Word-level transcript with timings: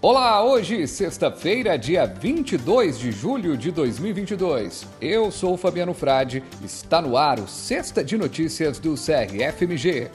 Olá, 0.00 0.44
hoje, 0.44 0.86
sexta-feira, 0.86 1.76
dia 1.76 2.06
22 2.06 3.00
de 3.00 3.10
julho 3.10 3.56
de 3.56 3.72
2022. 3.72 4.86
Eu 5.00 5.32
sou 5.32 5.56
Fabiano 5.56 5.92
Frade, 5.92 6.40
está 6.64 7.02
no 7.02 7.16
ar 7.16 7.40
o 7.40 7.48
Sexta 7.48 8.04
de 8.04 8.16
Notícias 8.16 8.78
do 8.78 8.94
CRFMG. 8.94 10.08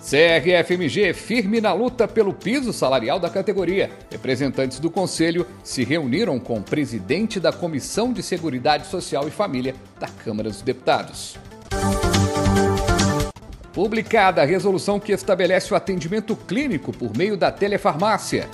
CRFMG 0.00 1.12
firme 1.12 1.60
na 1.60 1.74
luta 1.74 2.08
pelo 2.08 2.32
piso 2.32 2.72
salarial 2.72 3.20
da 3.20 3.28
categoria. 3.28 3.90
Representantes 4.10 4.80
do 4.80 4.90
Conselho 4.90 5.46
se 5.62 5.84
reuniram 5.84 6.40
com 6.40 6.54
o 6.54 6.62
presidente 6.62 7.38
da 7.38 7.52
Comissão 7.52 8.10
de 8.10 8.22
Seguridade 8.22 8.86
Social 8.86 9.28
e 9.28 9.30
Família 9.30 9.74
da 10.00 10.08
Câmara 10.08 10.48
dos 10.48 10.62
Deputados. 10.62 11.36
Publicada 13.78 14.42
a 14.42 14.44
resolução 14.44 14.98
que 14.98 15.12
estabelece 15.12 15.72
o 15.72 15.76
atendimento 15.76 16.34
clínico 16.34 16.90
por 16.92 17.16
meio 17.16 17.36
da 17.36 17.52
telefarmácia. 17.52 18.48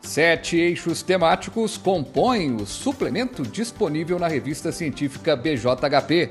Sete 0.00 0.56
eixos 0.56 1.02
temáticos 1.02 1.76
compõem 1.76 2.56
o 2.56 2.64
suplemento 2.64 3.42
disponível 3.42 4.18
na 4.18 4.28
revista 4.28 4.72
científica 4.72 5.36
BJHP. 5.36 6.30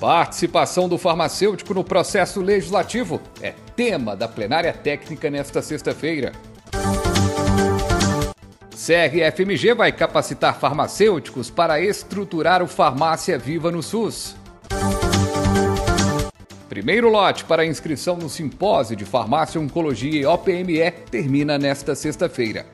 Participação 0.00 0.88
do 0.88 0.96
farmacêutico 0.96 1.74
no 1.74 1.84
processo 1.84 2.40
legislativo 2.40 3.20
é 3.42 3.52
tema 3.76 4.16
da 4.16 4.26
plenária 4.26 4.72
técnica 4.72 5.28
nesta 5.28 5.60
sexta-feira. 5.60 6.32
CRFMG 8.88 9.74
vai 9.74 9.92
capacitar 9.92 10.58
farmacêuticos 10.58 11.50
para 11.50 11.78
estruturar 11.78 12.62
o 12.62 12.66
Farmácia 12.66 13.38
Viva 13.38 13.70
no 13.70 13.82
SUS. 13.82 14.34
Primeiro 16.70 17.10
lote 17.10 17.44
para 17.44 17.66
inscrição 17.66 18.16
no 18.16 18.30
Simpósio 18.30 18.96
de 18.96 19.04
Farmácia, 19.04 19.60
Oncologia 19.60 20.22
e 20.22 20.24
OPME 20.24 20.90
termina 21.10 21.58
nesta 21.58 21.94
sexta-feira. 21.94 22.64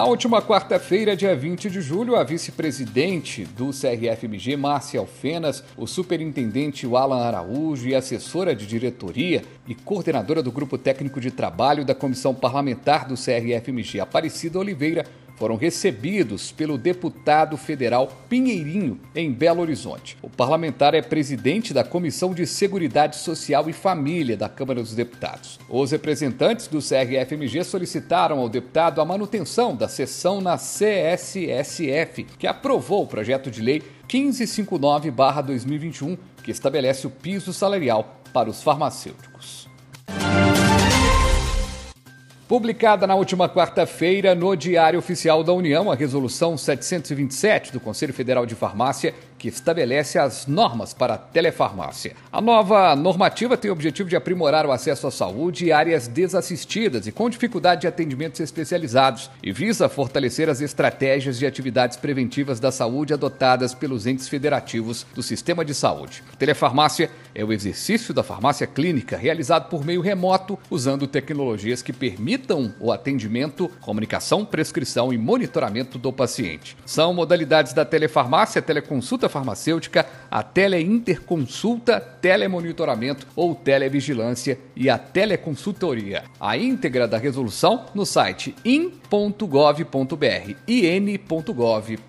Na 0.00 0.06
última 0.06 0.40
quarta-feira, 0.40 1.14
dia 1.14 1.36
20 1.36 1.68
de 1.68 1.82
julho, 1.82 2.16
a 2.16 2.24
vice-presidente 2.24 3.44
do 3.44 3.66
CRFMG, 3.66 4.56
Márcia 4.56 4.98
Alfenas, 4.98 5.62
o 5.76 5.86
superintendente 5.86 6.86
Alan 6.86 7.22
Araújo 7.22 7.86
e 7.86 7.94
assessora 7.94 8.56
de 8.56 8.66
diretoria 8.66 9.42
e 9.68 9.74
coordenadora 9.74 10.42
do 10.42 10.50
Grupo 10.50 10.78
Técnico 10.78 11.20
de 11.20 11.30
Trabalho 11.30 11.84
da 11.84 11.94
Comissão 11.94 12.34
Parlamentar 12.34 13.06
do 13.06 13.14
CRFMG, 13.14 14.00
Aparecida 14.00 14.58
Oliveira, 14.58 15.04
foram 15.40 15.56
recebidos 15.56 16.52
pelo 16.52 16.76
deputado 16.76 17.56
federal 17.56 18.12
Pinheirinho, 18.28 19.00
em 19.14 19.32
Belo 19.32 19.62
Horizonte. 19.62 20.18
O 20.20 20.28
parlamentar 20.28 20.92
é 20.92 21.00
presidente 21.00 21.72
da 21.72 21.82
Comissão 21.82 22.34
de 22.34 22.46
Seguridade 22.46 23.16
Social 23.16 23.70
e 23.70 23.72
Família 23.72 24.36
da 24.36 24.50
Câmara 24.50 24.82
dos 24.82 24.94
Deputados. 24.94 25.58
Os 25.66 25.92
representantes 25.92 26.66
do 26.66 26.80
CRFMG 26.80 27.64
solicitaram 27.64 28.38
ao 28.38 28.50
deputado 28.50 29.00
a 29.00 29.04
manutenção 29.06 29.74
da 29.74 29.88
sessão 29.88 30.42
na 30.42 30.58
CSSF, 30.58 32.24
que 32.38 32.46
aprovou 32.46 33.04
o 33.04 33.06
projeto 33.06 33.50
de 33.50 33.62
lei 33.62 33.82
1559-2021, 34.08 36.18
que 36.44 36.50
estabelece 36.50 37.06
o 37.06 37.10
piso 37.10 37.54
salarial 37.54 38.20
para 38.34 38.50
os 38.50 38.62
farmacêuticos. 38.62 39.69
Publicada 42.50 43.06
na 43.06 43.14
última 43.14 43.48
quarta-feira 43.48 44.34
no 44.34 44.56
Diário 44.56 44.98
Oficial 44.98 45.44
da 45.44 45.52
União, 45.52 45.88
a 45.88 45.94
Resolução 45.94 46.58
727 46.58 47.72
do 47.72 47.78
Conselho 47.78 48.12
Federal 48.12 48.44
de 48.44 48.56
Farmácia 48.56 49.14
que 49.40 49.48
estabelece 49.48 50.18
as 50.18 50.46
normas 50.46 50.92
para 50.92 51.14
a 51.14 51.18
telefarmácia. 51.18 52.14
A 52.30 52.42
nova 52.42 52.94
normativa 52.94 53.56
tem 53.56 53.70
o 53.70 53.72
objetivo 53.72 54.06
de 54.06 54.14
aprimorar 54.14 54.66
o 54.66 54.70
acesso 54.70 55.06
à 55.06 55.10
saúde 55.10 55.64
em 55.64 55.72
áreas 55.72 56.06
desassistidas 56.06 57.06
e 57.06 57.12
com 57.12 57.30
dificuldade 57.30 57.80
de 57.80 57.86
atendimentos 57.86 58.38
especializados 58.38 59.30
e 59.42 59.50
visa 59.50 59.88
fortalecer 59.88 60.50
as 60.50 60.60
estratégias 60.60 61.38
de 61.38 61.46
atividades 61.46 61.96
preventivas 61.96 62.60
da 62.60 62.70
saúde 62.70 63.14
adotadas 63.14 63.72
pelos 63.72 64.06
entes 64.06 64.28
federativos 64.28 65.06
do 65.14 65.22
sistema 65.22 65.64
de 65.64 65.72
saúde. 65.72 66.22
A 66.34 66.36
telefarmácia 66.36 67.10
é 67.34 67.42
o 67.42 67.50
exercício 67.50 68.12
da 68.12 68.22
farmácia 68.22 68.66
clínica 68.66 69.16
realizado 69.16 69.70
por 69.70 69.86
meio 69.86 70.02
remoto, 70.02 70.58
usando 70.70 71.06
tecnologias 71.06 71.80
que 71.80 71.94
permitam 71.94 72.74
o 72.78 72.92
atendimento, 72.92 73.70
comunicação, 73.80 74.44
prescrição 74.44 75.14
e 75.14 75.16
monitoramento 75.16 75.96
do 75.96 76.12
paciente. 76.12 76.76
São 76.84 77.14
modalidades 77.14 77.72
da 77.72 77.86
telefarmácia, 77.86 78.60
teleconsulta 78.60 79.29
farmacêutica, 79.30 80.04
a 80.30 80.42
teleinterconsulta, 80.42 81.98
telemonitoramento 81.98 83.26
ou 83.34 83.54
televigilância 83.54 84.58
e 84.76 84.90
a 84.90 84.98
teleconsultoria. 84.98 86.24
A 86.38 86.58
íntegra 86.58 87.08
da 87.08 87.16
resolução 87.16 87.86
no 87.94 88.04
site 88.04 88.54
in.gov.br, 88.64 89.86
in.gov.br. 90.68 92.00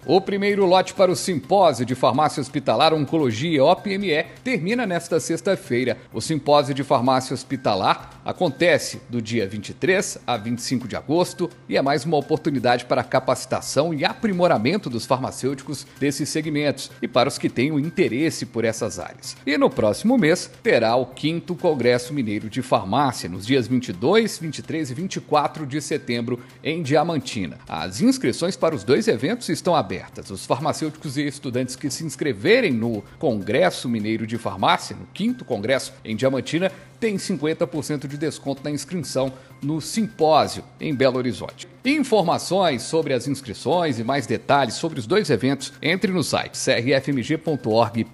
O 0.07 0.21
primeiro 0.21 0.67
lote 0.67 0.93
para 0.93 1.11
o 1.11 1.15
simpósio 1.15 1.83
de 1.83 1.95
farmácia 1.95 2.39
hospitalar 2.39 2.93
Oncologia 2.93 3.63
OPME 3.63 4.23
termina 4.43 4.85
nesta 4.85 5.19
sexta-feira. 5.19 5.97
O 6.13 6.21
simpósio 6.21 6.75
de 6.75 6.83
farmácia 6.83 7.33
hospitalar 7.33 8.14
acontece 8.25 8.99
do 9.07 9.21
dia 9.21 9.47
23 9.47 10.17
a 10.25 10.35
25 10.35 10.87
de 10.87 10.95
agosto 10.95 11.49
e 11.69 11.77
é 11.77 11.81
mais 11.81 12.03
uma 12.03 12.17
oportunidade 12.17 12.85
para 12.85 13.03
capacitação 13.03 13.93
e 13.93 14.03
aprimoramento 14.03 14.89
dos 14.89 15.05
farmacêuticos 15.05 15.85
desses 15.99 16.27
segmentos 16.29 16.89
e 17.01 17.07
para 17.07 17.29
os 17.29 17.37
que 17.37 17.47
tenham 17.47 17.79
interesse 17.79 18.45
por 18.45 18.65
essas 18.65 18.97
áreas. 18.97 19.37
E 19.45 19.55
no 19.57 19.69
próximo 19.69 20.17
mês 20.17 20.49
terá 20.63 20.95
o 20.95 21.07
5 21.15 21.55
Congresso 21.55 22.13
Mineiro 22.13 22.49
de 22.49 22.63
Farmácia, 22.63 23.29
nos 23.29 23.45
dias 23.45 23.67
22, 23.67 24.39
23 24.39 24.89
e 24.89 24.93
24 24.93 25.67
de 25.67 25.79
setembro, 25.79 26.39
em 26.63 26.81
Diamantina. 26.81 27.59
As 27.67 28.01
inscrições 28.01 28.55
para 28.55 28.73
os 28.73 28.83
dois 28.83 29.07
eventos 29.07 29.49
estão 29.49 29.75
abertas. 29.75 30.31
Os 30.31 30.45
farmacêuticos 30.45 31.17
e 31.17 31.27
estudantes 31.27 31.75
que 31.75 31.91
se 31.91 32.03
inscreverem 32.03 32.71
no 32.71 33.03
Congresso 33.19 33.87
Mineiro 33.87 34.25
de 34.25 34.37
Farmácia, 34.37 34.95
no 34.95 35.05
quinto 35.13 35.45
congresso 35.45 35.93
em 36.03 36.15
Diamantina, 36.15 36.71
têm 36.99 37.17
50% 37.17 38.07
de 38.07 38.14
desconto 38.17 38.63
na 38.63 38.71
inscrição 38.71 39.31
no 39.61 39.79
simpósio 39.81 40.63
em 40.79 40.93
Belo 40.93 41.17
Horizonte. 41.17 41.67
Informações 41.83 42.83
sobre 42.83 43.13
as 43.13 43.27
inscrições 43.27 43.99
e 43.99 44.03
mais 44.03 44.27
detalhes 44.27 44.75
sobre 44.75 44.99
os 44.99 45.07
dois 45.07 45.29
eventos, 45.29 45.73
entre 45.81 46.11
no 46.11 46.23
site 46.23 46.57
crfmg.org.br. 46.57 48.05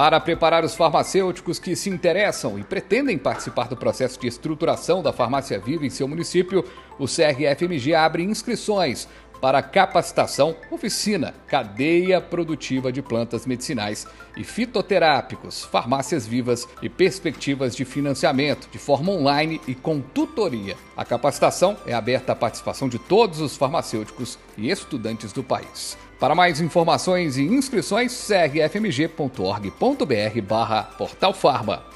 Para 0.00 0.18
preparar 0.18 0.64
os 0.64 0.74
farmacêuticos 0.74 1.58
que 1.58 1.76
se 1.76 1.90
interessam 1.90 2.58
e 2.58 2.64
pretendem 2.64 3.18
participar 3.18 3.68
do 3.68 3.76
processo 3.76 4.18
de 4.18 4.28
estruturação 4.28 5.02
da 5.02 5.12
farmácia 5.12 5.60
viva 5.60 5.84
em 5.84 5.90
seu 5.90 6.08
município, 6.08 6.64
o 6.98 7.04
CRFMG 7.04 7.94
abre 7.94 8.22
inscrições 8.22 9.06
para 9.42 9.60
capacitação, 9.60 10.56
oficina, 10.70 11.34
cadeia 11.46 12.18
produtiva 12.18 12.90
de 12.90 13.02
plantas 13.02 13.44
medicinais 13.44 14.06
e 14.38 14.42
fitoterápicos, 14.42 15.66
farmácias 15.66 16.26
vivas 16.26 16.66
e 16.80 16.88
perspectivas 16.88 17.76
de 17.76 17.84
financiamento 17.84 18.70
de 18.72 18.78
forma 18.78 19.12
online 19.12 19.60
e 19.68 19.74
com 19.74 20.00
tutoria. 20.00 20.78
A 20.96 21.04
capacitação 21.04 21.76
é 21.84 21.92
aberta 21.92 22.32
à 22.32 22.34
participação 22.34 22.88
de 22.88 22.98
todos 22.98 23.42
os 23.42 23.54
farmacêuticos 23.54 24.38
e 24.56 24.70
estudantes 24.70 25.30
do 25.30 25.42
país. 25.42 25.98
Para 26.20 26.34
mais 26.34 26.60
informações 26.60 27.38
e 27.38 27.44
inscrições, 27.44 28.28
crfmg.org.br 28.28 30.40
barra 30.46 30.82
Portal 30.82 31.32
Farma. 31.32 31.89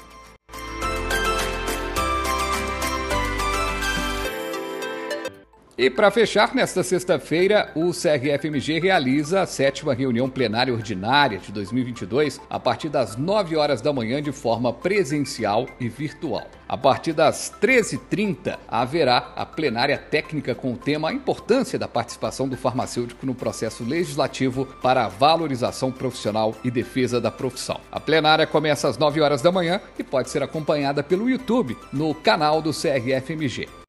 E 5.77 5.89
para 5.89 6.09
fechar, 6.09 6.55
nesta 6.55 6.83
sexta-feira, 6.83 7.69
o 7.75 7.91
CRFMG 7.91 8.79
realiza 8.79 9.41
a 9.41 9.45
sétima 9.45 9.93
reunião 9.93 10.29
plenária 10.29 10.73
ordinária 10.73 11.37
de 11.37 11.51
2022 11.51 12.39
a 12.49 12.57
partir 12.57 12.87
das 12.87 13.17
9 13.17 13.57
horas 13.57 13.81
da 13.81 13.91
manhã 13.91 14.21
de 14.21 14.31
forma 14.31 14.71
presencial 14.71 15.67
e 15.77 15.89
virtual. 15.89 16.47
A 16.65 16.77
partir 16.77 17.11
das 17.11 17.53
13h30 17.61 18.57
haverá 18.65 19.33
a 19.35 19.45
plenária 19.45 19.97
técnica 19.97 20.55
com 20.55 20.71
o 20.71 20.77
tema 20.77 21.09
a 21.09 21.13
importância 21.13 21.77
da 21.77 21.89
participação 21.89 22.47
do 22.47 22.55
farmacêutico 22.55 23.25
no 23.25 23.35
processo 23.35 23.83
legislativo 23.83 24.65
para 24.81 25.03
a 25.03 25.09
valorização 25.09 25.91
profissional 25.91 26.55
e 26.63 26.71
defesa 26.71 27.19
da 27.19 27.29
profissão. 27.29 27.81
A 27.91 27.99
plenária 27.99 28.47
começa 28.47 28.87
às 28.87 28.97
9 28.97 29.19
horas 29.19 29.41
da 29.41 29.51
manhã 29.51 29.81
e 29.99 30.03
pode 30.05 30.29
ser 30.29 30.41
acompanhada 30.41 31.03
pelo 31.03 31.29
YouTube 31.29 31.77
no 31.91 32.15
canal 32.15 32.61
do 32.61 32.71
CRFMG. 32.71 33.84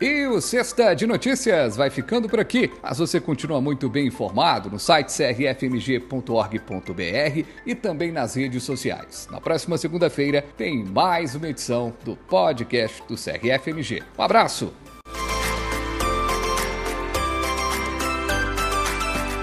E 0.00 0.26
o 0.26 0.40
Sexta 0.40 0.92
de 0.92 1.06
Notícias 1.06 1.76
vai 1.76 1.88
ficando 1.88 2.28
por 2.28 2.40
aqui, 2.40 2.70
mas 2.82 2.98
você 2.98 3.20
continua 3.20 3.60
muito 3.60 3.88
bem 3.88 4.08
informado 4.08 4.68
no 4.68 4.78
site 4.78 5.16
crfmg.org.br 5.16 6.60
e 7.64 7.74
também 7.74 8.10
nas 8.10 8.34
redes 8.34 8.64
sociais. 8.64 9.28
Na 9.30 9.40
próxima 9.40 9.78
segunda-feira 9.78 10.44
tem 10.56 10.84
mais 10.84 11.36
uma 11.36 11.48
edição 11.48 11.94
do 12.04 12.16
podcast 12.16 13.02
do 13.06 13.14
CRFMG. 13.14 14.02
Um 14.18 14.22
abraço! 14.22 14.83